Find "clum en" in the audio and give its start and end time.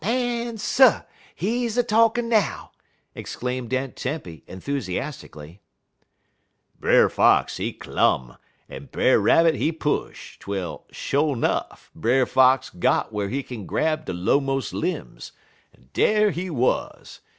7.71-8.85